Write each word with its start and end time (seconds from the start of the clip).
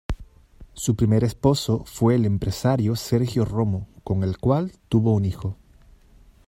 Su 0.73 0.95
primer 0.95 1.23
esposo 1.23 1.83
fue 1.85 2.15
el 2.15 2.25
empresario 2.25 2.95
Sergio 2.95 3.45
Romo, 3.45 3.87
con 4.03 4.23
el 4.23 4.39
cual 4.39 4.71
tuvo 4.89 5.13
un 5.13 5.25
hijo. 5.25 5.57